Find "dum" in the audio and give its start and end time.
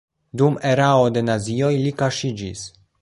0.41-0.55